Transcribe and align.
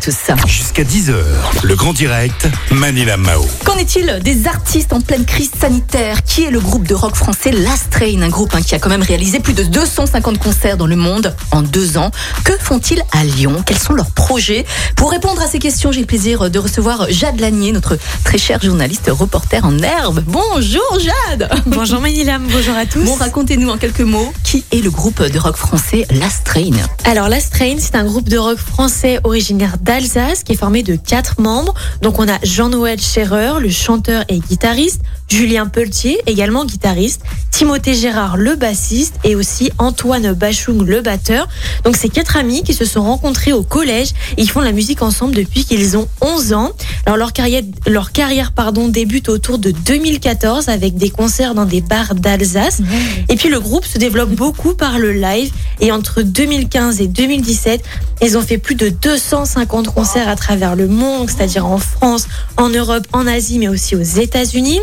Tout 0.00 0.10
ça. 0.10 0.34
Jusqu'à 0.46 0.84
10h, 0.84 1.14
le 1.62 1.74
grand 1.76 1.92
direct, 1.92 2.48
Manila 2.70 3.16
Mao. 3.16 3.46
Qu'en 3.64 3.76
est-il 3.76 4.20
des 4.22 4.46
artistes 4.46 4.92
en 4.92 5.00
pleine 5.00 5.24
crise 5.24 5.50
sanitaire? 5.58 6.22
Qui 6.24 6.44
est 6.44 6.50
le 6.50 6.60
groupe 6.60 6.86
de 6.86 6.94
rock 6.94 7.14
français 7.14 7.52
Last 7.52 7.90
Train? 7.90 8.22
Un 8.22 8.28
groupe 8.28 8.54
hein, 8.54 8.62
qui 8.62 8.74
a 8.74 8.78
quand 8.78 8.88
même 8.88 9.02
réalisé 9.02 9.40
plus 9.40 9.54
de 9.54 9.64
250 9.64 10.38
concerts 10.38 10.76
dans 10.76 10.86
le 10.86 10.96
monde 10.96 11.34
en 11.50 11.62
deux 11.62 11.98
ans. 11.98 12.10
Que 12.44 12.52
font-ils 12.58 13.02
à 13.12 13.24
Lyon? 13.24 13.62
Quels 13.66 13.78
sont 13.78 13.92
leurs 13.92 14.10
projets? 14.10 14.64
Pour 14.96 15.10
répondre 15.10 15.40
à 15.42 15.46
ces 15.46 15.58
questions, 15.58 15.92
j'ai 15.92 16.00
le 16.00 16.06
plaisir 16.06 16.50
de 16.50 16.58
recevoir 16.58 17.06
Jade 17.10 17.40
Lanier, 17.40 17.72
notre 17.72 17.98
très 18.24 18.38
cher 18.38 18.60
journaliste 18.62 19.10
reporter 19.12 19.64
en 19.64 19.78
herbe. 19.78 20.22
Bonjour 20.26 20.98
Jade 20.98 21.50
Bonjour 21.66 22.00
Manilam, 22.00 22.46
bonjour 22.50 22.76
à 22.76 22.86
tous. 22.86 23.04
Bon, 23.04 23.14
racontez-nous 23.14 23.68
en 23.68 23.78
quelques 23.78 24.00
mots 24.00 24.32
qui 24.44 24.64
est 24.72 24.80
le 24.80 24.90
groupe 24.90 25.22
de 25.22 25.38
rock 25.38 25.56
français 25.56 26.06
Last 26.10 26.44
Train? 26.44 26.70
Alors 27.04 27.28
Last 27.28 27.52
Train, 27.52 27.76
c'est 27.78 27.94
un 27.94 28.04
groupe 28.04 28.28
de 28.28 28.38
rock 28.38 28.58
français 28.58 29.20
originaire 29.24 29.71
d'Alsace 29.78 30.44
qui 30.44 30.52
est 30.52 30.56
formé 30.56 30.82
de 30.82 30.96
quatre 30.96 31.40
membres. 31.40 31.74
Donc 32.00 32.18
on 32.18 32.28
a 32.28 32.38
Jean-Noël 32.42 33.00
Scherer, 33.00 33.60
le 33.60 33.70
chanteur 33.70 34.24
et 34.28 34.38
guitariste, 34.38 35.00
Julien 35.32 35.66
Pelletier, 35.66 36.20
également 36.26 36.66
guitariste, 36.66 37.22
Timothée 37.50 37.94
Gérard, 37.94 38.36
le 38.36 38.54
bassiste, 38.54 39.14
et 39.24 39.34
aussi 39.34 39.70
Antoine 39.78 40.34
Bachung, 40.34 40.84
le 40.84 41.00
batteur. 41.00 41.48
Donc 41.84 41.96
c'est 41.96 42.10
quatre 42.10 42.36
amis 42.36 42.62
qui 42.62 42.74
se 42.74 42.84
sont 42.84 43.02
rencontrés 43.02 43.54
au 43.54 43.62
collège 43.62 44.10
et 44.36 44.42
ils 44.42 44.50
font 44.50 44.60
de 44.60 44.66
la 44.66 44.72
musique 44.72 45.00
ensemble 45.00 45.34
depuis 45.34 45.64
qu'ils 45.64 45.96
ont 45.96 46.06
11 46.20 46.52
ans. 46.52 46.72
Alors 47.06 47.16
leur 47.16 47.32
carrière, 47.32 47.62
leur 47.86 48.12
carrière 48.12 48.52
pardon, 48.52 48.88
débute 48.88 49.30
autour 49.30 49.56
de 49.56 49.70
2014 49.70 50.68
avec 50.68 50.96
des 50.96 51.08
concerts 51.08 51.54
dans 51.54 51.64
des 51.64 51.80
bars 51.80 52.14
d'Alsace. 52.14 52.82
Et 53.30 53.36
puis 53.36 53.48
le 53.48 53.58
groupe 53.58 53.86
se 53.86 53.96
développe 53.96 54.32
beaucoup 54.34 54.74
par 54.74 54.98
le 54.98 55.12
live 55.12 55.50
et 55.80 55.92
entre 55.92 56.20
2015 56.20 57.00
et 57.00 57.06
2017, 57.06 57.82
ils 58.20 58.36
ont 58.36 58.42
fait 58.42 58.58
plus 58.58 58.74
de 58.74 58.90
250 58.90 59.94
concerts 59.94 60.28
à 60.28 60.36
travers 60.36 60.76
le 60.76 60.88
monde, 60.88 61.30
c'est-à-dire 61.30 61.64
en 61.64 61.78
France, 61.78 62.28
en 62.58 62.68
Europe, 62.68 63.06
en 63.12 63.26
Asie, 63.26 63.58
mais 63.58 63.68
aussi 63.68 63.96
aux 63.96 64.02
États-Unis. 64.02 64.80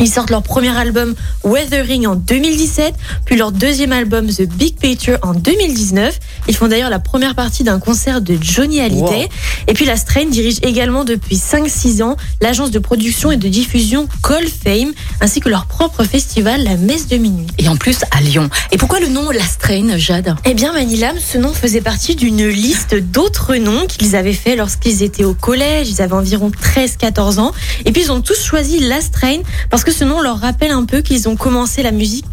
Ils 0.00 0.08
sortent 0.10 0.30
leur 0.30 0.42
premier 0.42 0.76
album 0.76 1.14
Weathering 1.44 2.06
en 2.06 2.16
2017, 2.16 2.94
puis 3.24 3.36
leur 3.36 3.52
deuxième 3.52 3.92
album 3.92 4.26
The 4.26 4.42
Big 4.42 4.76
Picture 4.76 5.18
en 5.22 5.34
2019. 5.34 6.18
Ils 6.48 6.56
font 6.56 6.68
d'ailleurs 6.68 6.90
la 6.90 6.98
première 6.98 7.34
partie 7.34 7.64
d'un 7.64 7.78
concert 7.78 8.20
de 8.20 8.36
Johnny 8.40 8.80
Hallyday. 8.80 9.28
Et 9.68 9.72
puis 9.72 9.84
la 9.84 9.96
Strain 9.96 10.26
dirige 10.26 10.58
également 10.62 11.04
depuis 11.04 11.36
5-6 11.36 12.02
ans 12.02 12.16
l'agence 12.40 12.70
de 12.70 12.78
production 12.78 13.30
et 13.30 13.36
de 13.36 13.48
diffusion 13.48 14.08
Call 14.22 14.46
Fame, 14.46 14.92
ainsi 15.20 15.40
que 15.40 15.48
leur 15.48 15.66
propre 15.66 16.04
festival 16.04 16.64
La 16.64 16.76
Messe 16.76 17.06
de 17.06 17.16
Minuit. 17.16 17.46
Et 17.58 17.68
en 17.68 17.76
plus 17.76 17.98
à 18.10 18.20
Lyon. 18.20 18.50
Et 18.72 18.78
pourquoi 18.78 19.00
le 19.00 19.08
nom 19.08 19.30
Last 19.30 19.60
Train, 19.60 19.96
Jade? 19.96 20.34
Eh 20.44 20.54
bien 20.54 20.72
Manilam, 20.72 21.16
ce 21.18 21.38
nom 21.38 21.52
faisait 21.52 21.80
partie 21.80 22.16
d'une 22.16 22.46
liste 22.46 22.94
d'autres 22.94 23.54
noms 23.56 23.86
qu'ils 23.86 24.16
avaient 24.16 24.32
fait 24.32 24.56
lorsqu'ils 24.56 25.02
étaient 25.02 25.24
au 25.24 25.34
collège. 25.34 25.88
Ils 25.88 26.02
avaient 26.02 26.14
environ 26.14 26.50
13-14 26.50 27.38
ans. 27.38 27.52
Et 27.84 27.92
puis 27.92 28.02
ils 28.02 28.12
ont 28.12 28.20
tous 28.20 28.42
choisi 28.42 28.80
Last 28.80 29.14
Train 29.14 29.38
parce 29.70 29.83
que 29.84 29.92
ce 29.92 30.04
nom 30.04 30.22
leur 30.22 30.40
rappelle 30.40 30.70
un 30.70 30.84
peu 30.84 31.02
qu'ils 31.02 31.28
ont 31.28 31.36
commencé 31.36 31.82
la 31.82 31.92
musique 31.92 32.24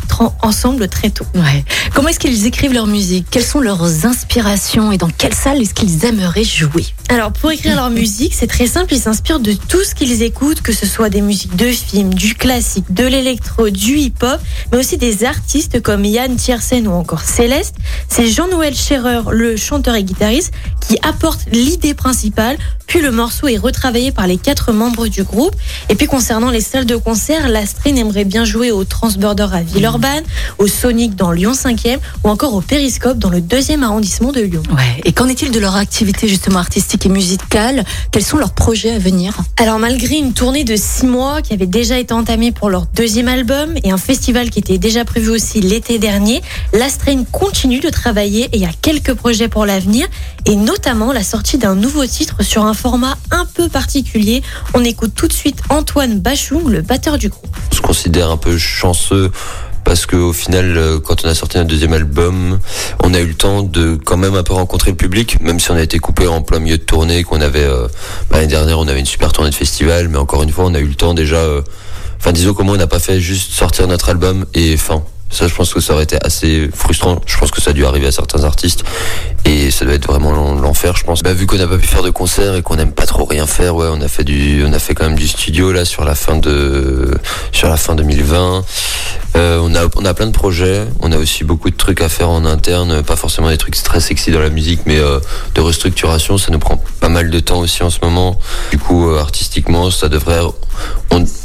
ensemble 0.42 0.88
très 0.88 1.10
tôt. 1.10 1.26
Ouais. 1.36 1.66
Comment 1.94 2.10
est-ce 2.10 2.20
qu'ils 2.20 2.46
écrivent 2.46 2.74
leur 2.74 2.88
musique? 2.88 3.26
Quelles 3.30 3.44
sont 3.44 3.60
leurs 3.60 4.06
inspirations 4.06 4.92
et 4.92 4.98
dans 4.98 5.10
quelle 5.10 5.34
salle 5.34 5.62
est-ce 5.62 5.74
qu'ils 5.74 6.06
aimeraient 6.06 6.44
jouer? 6.44 6.86
Alors 7.10 7.34
pour 7.34 7.52
écrire 7.52 7.76
leur 7.76 7.90
musique, 7.90 8.34
c'est 8.34 8.48
très 8.48 8.68
simple, 8.68 8.94
ils 8.94 9.02
s'inspirent 9.02 9.40
de 9.40 9.54
tout 9.54 9.84
ce 9.84 9.94
qu'ils 9.96 10.22
écoutent, 10.22 10.62
que 10.62 10.72
ce 10.72 10.86
soit 10.86 11.10
des 11.10 11.22
musiques 11.22 11.56
de 11.56 11.68
films, 11.72 12.14
du 12.14 12.36
classique, 12.36 12.86
de 12.94 13.06
l'électro, 13.06 13.70
du 13.70 13.98
hip-hop, 13.98 14.40
mais 14.72 14.78
aussi 14.78 14.98
des 14.98 15.26
artistes 15.26 15.82
comme 15.82 16.06
Yann 16.06 16.36
Tiersen 16.36 16.88
ou 16.88 16.92
encore 16.92 17.22
Céleste. 17.22 17.76
C'est 18.08 18.28
Jean-Noël 18.28 18.76
Scherer, 18.76 19.22
le 19.32 19.58
chanteur 19.58 19.96
et 19.96 20.04
guitariste, 20.04 20.54
qui 20.88 20.98
apporte 21.04 21.42
l'idée 21.52 21.94
principale, 21.94 22.58
puis 22.88 23.02
le 23.02 23.12
morceau 23.12 23.48
est 23.48 23.58
retravaillé 23.58 24.12
par 24.12 24.28
les 24.28 24.38
quatre 24.38 24.72
membres 24.72 25.08
du 25.08 25.24
groupe. 25.24 25.56
Et 25.90 25.96
puis 25.96 26.08
concernant 26.08 26.50
les 26.50 26.62
salles 26.62 26.86
de 26.86 26.96
concert, 26.96 27.41
l'Astrine 27.48 27.98
aimerait 27.98 28.26
bien 28.26 28.46
jouer 28.46 28.72
au 28.72 28.84
Transborder 28.84 29.48
à 29.52 29.62
Villeurbanne, 29.62 30.24
au 30.58 30.68
Sonic 30.68 31.16
dans 31.16 31.32
Lyon 31.32 31.54
5e 31.54 31.98
ou 32.24 32.30
encore 32.30 32.54
au 32.54 32.62
Périscope 32.62 33.18
dans 33.18 33.30
le 33.30 33.42
deuxième 33.42 33.84
arrondissement 33.84 34.32
de 34.32 34.42
Lyon. 34.42 34.64
Ouais. 34.72 35.02
Et 35.06 35.14
qu'en 35.14 35.28
est-il 35.28 35.52
de 35.52 35.60
leur 35.60 35.76
activité 35.76 36.28
justement 36.28 36.60
artistique 36.60 37.06
et 37.06 37.10
musicale? 37.10 37.84
Quels 38.12 38.24
sont 38.24 38.38
leurs 38.38 38.54
projets 38.54 38.92
à 38.92 39.00
venir? 39.00 39.38
Alors 39.58 39.80
malgré 39.80 40.16
une 40.18 40.34
tournée 40.34 40.64
de 40.64 40.76
six 40.76 41.06
mois 41.06 41.42
qui 41.42 41.54
avait 41.54 41.66
déjà 41.66 41.98
été 41.98 42.14
entamée 42.14 42.52
pour 42.52 42.70
leur 42.70 42.86
deuxième 42.96 43.28
album 43.28 43.74
et 43.84 43.92
un 43.92 43.98
festival 43.98 44.50
qui 44.50 44.60
était 44.60 44.78
déjà 44.78 45.06
prévu 45.06 45.30
aussi 45.30 45.62
l'été 45.62 45.98
dernier, 45.98 46.42
l'Astrain 46.74 47.24
continue 47.32 47.80
de 47.80 47.90
travailler 47.90 48.46
et 48.46 48.58
il 48.58 48.62
y 48.62 48.66
a 48.66 48.72
quelques 48.82 49.14
projets 49.14 49.48
pour 49.48 49.66
l'avenir 49.66 50.08
et 50.46 50.56
notamment 50.56 51.12
la 51.12 51.24
sortie 51.24 51.58
d'un 51.58 51.76
nouveau 51.76 52.06
titre 52.06 52.44
sur 52.44 52.66
un 52.66 52.74
format 52.74 53.18
un 53.32 53.46
peu 53.46 53.70
particulier. 53.70 54.44
On 54.74 54.84
écoute 54.84 55.14
tout 55.16 55.28
de 55.28 55.34
suite 55.34 55.62
Antoine 55.70 56.20
Bachung, 56.20 56.70
le 56.70 56.82
batteur 56.82 57.18
du 57.18 57.30
se 57.72 57.82
considère 57.82 58.30
un 58.32 58.38
peu 58.38 58.58
chanceux 58.58 59.32
parce 59.84 60.06
qu'au 60.06 60.32
final, 60.32 60.78
euh, 60.78 61.00
quand 61.00 61.26
on 61.26 61.28
a 61.28 61.34
sorti 61.34 61.58
notre 61.58 61.70
deuxième 61.70 61.94
album, 61.94 62.60
on 63.04 63.14
a 63.14 63.20
eu 63.20 63.26
le 63.26 63.34
temps 63.34 63.64
de 63.64 63.96
quand 64.04 64.18
même 64.18 64.36
un 64.36 64.44
peu 64.44 64.54
rencontrer 64.54 64.92
le 64.92 64.98
public, 64.98 65.42
même 65.42 65.60
si 65.60 65.72
on 65.72 65.76
a 65.76 65.82
été 65.82 65.98
coupé 65.98 66.28
en 66.28 66.44
plein 66.44 66.60
milieu 66.60 66.78
de 66.78 66.84
tournée, 66.84 67.24
qu'on 67.24 67.42
avait 67.42 67.64
euh, 67.64 67.88
bah, 68.30 68.38
l'année 68.38 68.48
dernière, 68.48 68.78
on 68.78 68.88
avait 68.88 69.00
une 69.00 69.06
super 69.08 69.32
tournée 69.32 69.50
de 69.50 69.56
festival, 69.56 70.08
mais 70.08 70.18
encore 70.20 70.44
une 70.44 70.52
fois, 70.52 70.66
on 70.66 70.74
a 70.76 70.80
eu 70.80 70.86
le 70.88 70.96
temps 70.96 71.14
déjà. 71.14 71.38
euh, 71.38 71.62
Enfin, 72.20 72.32
disons 72.34 72.54
comment 72.54 72.74
on 72.74 72.78
n'a 72.78 72.86
pas 72.86 73.00
fait 73.00 73.20
juste 73.20 73.52
sortir 73.54 73.88
notre 73.88 74.10
album 74.10 74.46
et 74.54 74.78
fin. 74.78 75.02
Ça, 75.32 75.48
je 75.48 75.56
pense 75.56 75.74
que 75.74 75.80
ça 75.80 75.94
aurait 75.94 76.04
été 76.04 76.18
assez 76.24 76.70
frustrant. 76.72 77.20
Je 77.26 77.36
pense 77.38 77.50
que 77.50 77.60
ça 77.62 77.72
a 77.72 77.74
dû 77.74 77.84
arriver 77.86 78.06
à 78.06 78.12
certains 78.12 78.44
artistes. 78.44 78.84
Et 79.46 79.72
ça 79.72 79.86
doit 79.86 79.96
être 79.96 80.06
vraiment 80.08 80.32
l'en- 80.32 80.54
l'enfer, 80.56 80.96
je 80.96 81.04
pense. 81.04 81.24
Bah, 81.24 81.34
vu 81.34 81.46
qu'on 81.48 81.58
n'a 81.58 81.68
pas 81.68 81.78
pu 81.78 81.88
faire 81.88 82.04
de 82.04 82.10
concert 82.12 82.56
et 82.56 82.62
qu'on 82.62 82.76
n'aime 82.76 82.92
pas 82.92 83.06
trop 83.06 83.26
rien 83.26 83.48
faire, 83.48 83.76
ouais, 83.76 83.88
on 83.92 84.00
a 84.02 84.08
fait 84.08 84.24
du, 84.24 84.64
on 84.66 84.72
a 84.74 84.80
fait 84.80 84.94
quand 84.94 85.06
même 85.06 85.18
du 85.18 85.28
studio, 85.28 85.72
là, 85.72 85.84
sur 85.86 86.06
la 86.06 86.16
fin 86.16 86.38
de, 86.38 87.12
sur 87.52 87.68
la 87.68 87.78
fin 87.78 87.96
2020. 87.96 88.64
Euh, 89.38 89.60
on 89.96 90.06
a, 90.06 90.14
plein 90.14 90.28
de 90.28 90.32
projets. 90.32 90.86
On 91.00 91.12
a 91.12 91.18
aussi 91.18 91.44
beaucoup 91.44 91.70
de 91.70 91.76
trucs 91.76 92.02
à 92.02 92.10
faire 92.10 92.30
en 92.30 92.44
interne. 92.46 93.02
Pas 93.02 93.16
forcément 93.16 93.50
des 93.50 93.58
trucs 93.58 93.82
très 93.82 94.00
sexy 94.02 94.30
dans 94.32 94.40
la 94.42 94.50
musique, 94.50 94.82
mais 94.86 94.98
euh, 95.00 95.20
de 95.56 95.62
restructuration. 95.62 96.38
Ça 96.38 96.52
nous 96.52 96.60
prend 96.60 96.82
pas 97.00 97.10
mal 97.10 97.30
de 97.30 97.40
temps 97.40 97.60
aussi 97.60 97.82
en 97.84 97.90
ce 97.90 98.00
moment. 98.04 98.38
Du 98.72 98.78
coup, 98.78 99.10
euh, 99.10 99.20
artistiquement, 99.20 99.90
ça 99.90 100.10
devrait, 100.10 100.42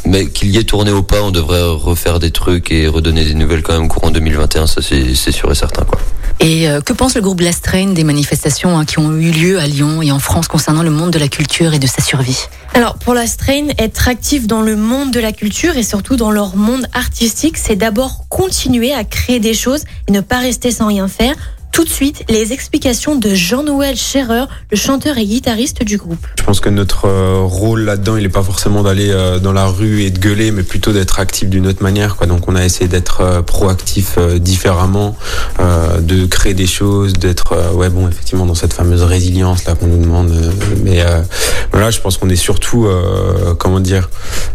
mais 0.05 0.27
qu'il 0.27 0.51
y 0.51 0.59
ait 0.59 0.65
tourné 0.65 0.93
ou 0.93 1.03
pas, 1.03 1.23
on 1.23 1.31
devrait 1.31 1.63
refaire 1.63 2.19
des 2.19 2.31
trucs 2.31 2.71
et 2.73 2.89
redonner 2.89 3.25
des 3.25 3.35
nouvelles 3.35 3.63
quand 3.63 3.79
même 3.79 3.89
courant 3.89 4.11
2021. 4.11 4.67
Ça, 4.67 4.81
c'est 4.83 5.15
sûr 5.33 5.51
et 5.51 5.55
certain, 5.55 5.85
quoi. 5.85 5.99
Et 6.41 6.69
euh, 6.69 6.81
que 6.81 6.93
pense 6.93 7.15
le 7.15 7.21
groupe 7.21 7.41
Last 7.41 7.65
Train 7.65 7.93
des 7.93 8.05
manifestations 8.05 8.79
hein, 8.79 8.85
qui 8.85 8.99
ont 8.99 9.13
eu 9.17 9.31
lieu 9.31 9.59
à 9.59 9.67
Lyon 9.67 10.03
et 10.03 10.13
en 10.13 10.19
France 10.19 10.49
concernant 10.49 10.83
le 10.83 10.91
monde 10.91 11.11
de 11.11 11.19
la 11.19 11.29
culture 11.29 11.73
et 11.73 11.79
de 11.79 11.87
sa 11.87 12.03
survie? 12.03 12.47
Alors 12.75 12.95
pour 12.99 13.15
la 13.15 13.27
Strain, 13.27 13.69
être 13.79 14.09
actif 14.09 14.47
dans 14.47 14.63
le 14.63 14.77
monde 14.77 15.11
de 15.11 15.21
la 15.21 15.33
culture 15.33 15.77
et 15.77 15.83
surtout 15.83 16.17
dans 16.17 16.31
leur 16.31 16.57
monde 16.57 16.87
artistique, 16.93 17.57
c'est 17.57 17.77
d'abord 17.77 18.27
continuer 18.29 18.93
à 18.93 19.05
créer 19.05 19.41
des 19.41 19.55
choses 19.55 19.85
et 20.09 20.13
ne 20.13 20.21
pas 20.21 20.39
rester 20.39 20.71
sans 20.71 20.89
rien 20.89 21.09
faire. 21.09 21.35
Tout 21.73 21.85
de 21.85 21.91
suite, 21.91 22.25
les 22.31 22.55
explications 22.55 23.17
de 23.17 23.35
Jean-Noël 23.35 23.97
Scherer, 23.97 24.47
le 24.71 24.79
chanteur 24.79 25.19
et 25.19 25.27
guitariste 25.27 25.85
du 25.85 25.99
groupe. 25.99 26.27
Je 26.39 26.43
pense 26.43 26.59
que 26.59 26.71
notre 26.71 27.05
euh, 27.05 27.41
rôle 27.43 27.83
là-dedans, 27.83 28.17
il 28.17 28.23
n'est 28.23 28.31
pas 28.31 28.43
forcément 28.43 28.83
d'aller 28.83 29.11
euh, 29.11 29.39
dans 29.39 29.53
la 29.53 29.67
rue 29.67 30.01
et 30.01 30.11
de 30.11 30.19
gueuler, 30.19 30.53
mais 30.53 30.63
plutôt 30.63 30.93
d'être 30.93 31.19
actif 31.21 31.51
d'une 31.51 31.67
autre 31.67 31.83
manière. 31.83 32.17
Quoi. 32.17 32.27
Donc 32.27 32.49
on 32.49 32.57
a 32.57 32.65
essayé 32.65 32.89
d'être 32.89 33.21
euh, 33.21 33.43
proactif 33.43 34.15
euh, 34.17 34.39
différemment, 34.39 35.17
euh, 35.61 35.86
de 36.01 36.27
créer 36.27 36.55
des 36.55 36.67
choses, 36.67 37.13
d'être, 37.15 37.53
euh, 37.53 37.73
ouais, 37.73 37.89
bon, 37.91 38.09
effectivement, 38.09 38.47
dans 38.47 38.55
cette 38.55 38.73
fameuse 38.73 39.03
résilience 39.03 39.65
là 39.65 39.75
qu'on 39.75 39.87
nous 39.87 40.01
demande. 40.03 40.31
euh, 40.31 40.51
mais 40.85 41.01
euh, 41.03 41.21
voilà, 41.73 41.91
je 41.91 42.01
pense 42.01 42.17
qu'on 42.17 42.29
est 42.31 42.37
surtout, 42.37 42.87
comment 43.59 43.81
dire, 43.81 44.09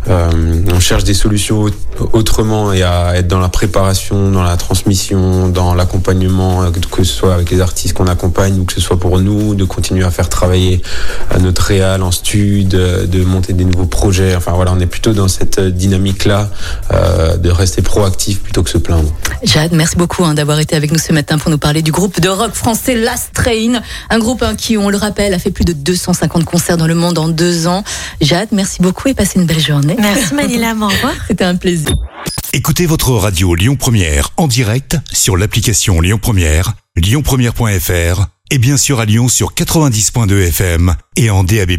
on 0.08 0.80
cherche 0.80 1.04
des 1.04 1.14
solutions 1.14 1.62
au- 1.64 2.10
autrement 2.14 2.74
et 2.74 2.82
à 2.84 3.16
être 3.18 3.28
dans 3.28 3.40
la 3.40 3.50
préparation, 3.50 4.32
dans 4.32 4.42
la 4.44 4.58
transmission, 4.58 5.48
dans 5.50 5.74
l'accompagnement, 5.76 6.72
que 6.92 7.04
ce 7.04 7.14
soit 7.14 7.34
avec 7.36 7.52
les 7.52 7.62
artistes 7.62 7.94
qu'on 7.94 8.08
accompagne 8.08 8.60
ou 8.60 8.66
que 8.66 8.74
ce 8.74 8.82
soit 8.82 9.00
pour 9.00 9.20
nous, 9.20 9.54
de 9.56 9.64
continuer 9.66 10.04
à 10.04 10.10
faire 10.12 10.30
travailler 10.30 10.82
notre 11.40 11.62
réal 11.64 12.02
en 12.02 12.12
stud, 12.12 12.70
de 12.70 13.24
monter 13.24 13.54
des 13.54 13.66
nouveaux 13.66 13.86
projets. 13.86 14.36
Enfin 14.36 14.54
voilà, 14.54 14.74
on 14.76 14.80
est 14.80 14.86
plutôt 14.88 15.14
dans 15.14 15.28
cette 15.28 15.60
dynamique-là 15.60 16.50
euh, 16.94 17.38
de 17.38 17.50
rester 17.50 17.82
proactif 17.82 18.42
plutôt 18.42 18.64
que 18.64 18.70
se 18.70 18.78
plaindre. 18.80 19.12
Jade, 19.44 19.74
merci 19.74 19.96
beaucoup 19.98 20.24
hein, 20.24 20.34
d'avoir 20.34 20.60
été 20.60 20.76
avec 20.76 20.92
nous 20.92 20.98
ce 21.00 21.14
matin 21.14 21.31
pour 21.38 21.52
nous 21.52 21.58
parler 21.58 21.82
du 21.82 21.92
groupe 21.92 22.20
de 22.20 22.30
rock 22.30 22.54
français 22.54 22.96
Last 22.96 23.32
Train, 23.34 23.82
un 24.10 24.20
groupe 24.20 24.44
hein, 24.44 24.56
qui, 24.56 24.78
on 24.78 24.90
le 24.90 24.98
rappelle, 24.98 25.34
a 25.34 25.40
fait 25.40 25.52
plus 25.52 25.66
de 25.66 25.74
250 25.74 26.46
concerts 26.46 26.78
dans 26.78 26.88
le 26.88 26.96
monde 26.96 27.18
en 27.18 27.28
deux 27.28 27.68
ans. 27.68 27.84
Jade, 28.22 28.50
merci 28.52 28.82
beaucoup 28.82 29.08
et 29.08 29.14
passez 29.14 29.40
une 29.40 29.46
belle 29.46 29.60
journée. 29.60 29.96
Merci 30.00 30.34
Manila, 30.34 30.74
au 30.74 30.88
revoir. 30.88 31.14
C'était 31.28 31.44
un 31.44 31.56
plaisir. 31.56 31.96
Écoutez 32.54 32.86
votre 32.86 33.12
radio 33.12 33.56
Lyon 33.56 33.76
Première 33.78 34.30
en 34.38 34.48
direct 34.48 34.98
sur 35.12 35.38
l'application 35.38 36.02
Lyon 36.02 36.20
Première, 36.22 36.74
lyonpremière.fr 36.98 38.26
et 38.50 38.58
bien 38.58 38.76
sûr 38.78 39.00
à 39.00 39.06
Lyon 39.06 39.30
sur 39.30 39.54
90.2 39.54 40.48
FM 40.48 40.96
et 41.16 41.30
en 41.30 41.44
DAB+. 41.44 41.72